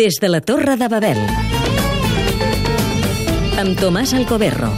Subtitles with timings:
[0.00, 1.18] Des de la Torre de Babel.
[3.60, 4.70] Amb Tomàs Alcoberro.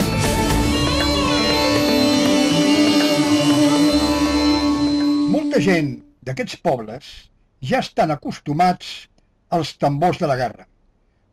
[5.35, 5.93] Molta gent
[6.27, 7.13] d'aquests pobles
[7.71, 8.89] ja estan acostumats
[9.59, 10.67] als tambors de la guerra.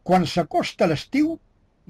[0.05, 1.33] Quan s'acosta l'estiu,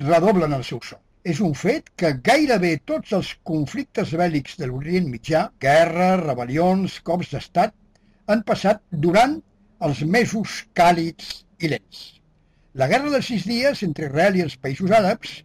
[0.05, 1.01] redoblen el seu so.
[1.27, 7.35] És un fet que gairebé tots els conflictes bèl·lics de l'Orient Mitjà, guerres, rebel·lions, cops
[7.35, 7.75] d'estat,
[8.31, 9.41] han passat durant
[9.83, 12.01] els mesos càlids i lents.
[12.79, 15.39] La guerra dels sis dies entre Israel i els països àrabs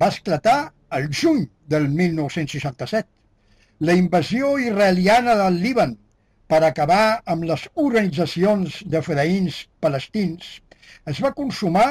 [0.00, 0.58] va esclatar
[0.96, 3.06] el juny del 1967.
[3.80, 5.96] La invasió israeliana del Líban
[6.50, 10.56] per acabar amb les organitzacions de fedaïns palestins
[11.12, 11.88] es va consumar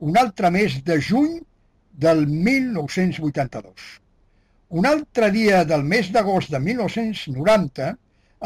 [0.00, 1.38] un altre mes de juny
[2.04, 3.88] del 1982.
[4.80, 7.90] Un altre dia del mes d'agost de 1990,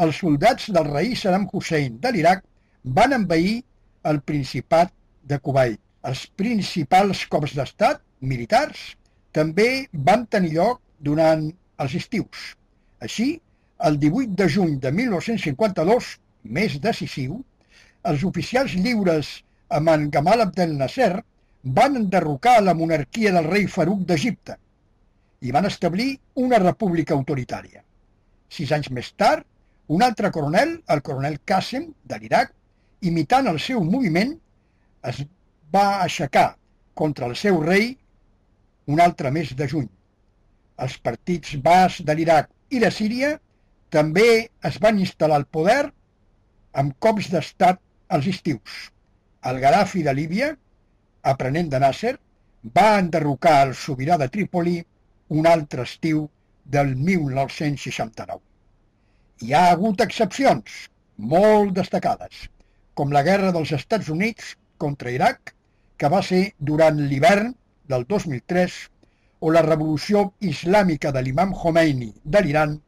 [0.05, 2.43] els soldats del rei Saddam Hussein de l'Iraq
[2.99, 3.61] van envair
[4.11, 4.93] el Principat
[5.29, 5.81] de Kuwait.
[6.05, 8.81] Els principals cops d'estat militars
[9.37, 11.47] també van tenir lloc durant
[11.83, 12.51] els estius.
[13.01, 13.27] Així,
[13.87, 16.11] el 18 de juny de 1952,
[16.57, 17.39] més decisiu,
[18.11, 19.31] els oficials lliures
[19.79, 21.13] amb en Gamal Abdel Nasser
[21.79, 24.59] van enderrocar la monarquia del rei Farouk d'Egipte
[25.41, 26.11] i van establir
[26.45, 27.81] una república autoritària.
[28.49, 29.43] Sis anys més tard,
[29.87, 32.53] un altre coronel, el coronel Qasem, de l'Iraq,
[33.09, 34.33] imitant el seu moviment,
[35.11, 35.21] es
[35.73, 36.47] va aixecar
[37.01, 37.93] contra el seu rei
[38.87, 39.87] un altre mes de juny.
[40.83, 43.35] Els partits bas de l'Iraq i de Síria
[43.95, 44.27] també
[44.69, 45.81] es van instal·lar al poder
[46.81, 47.79] amb cops d'estat
[48.15, 48.75] als estius.
[49.49, 50.49] El Gaddafi de Líbia,
[51.33, 52.15] aprenent de Nasser,
[52.77, 54.79] va enderrocar el sobirà de Trípoli
[55.39, 56.25] un altre estiu
[56.75, 58.41] del 1969.
[59.45, 60.75] Hi ha hagut excepcions,
[61.17, 62.47] molt destacades,
[62.95, 65.53] com la guerra dels Estats Units contra Iraq,
[65.97, 67.53] que va ser durant l'hivern
[67.87, 68.75] del 2003,
[69.45, 72.79] o la revolució islàmica de l'imam Khomeini de l'Iran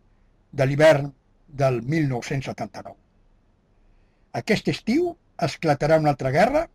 [0.51, 1.11] de l'hivern
[1.47, 2.95] del 1979.
[4.41, 5.11] Aquest estiu
[5.43, 6.65] esclatarà una altra guerra?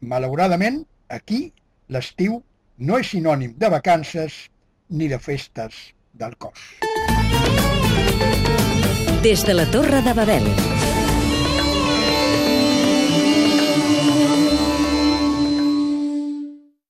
[0.00, 1.52] Malauradament, aquí
[1.88, 2.40] l'estiu
[2.78, 4.46] no és sinònim de vacances
[4.88, 6.58] ni de festes del cos.
[9.22, 10.79] Des de la Torre de Babel.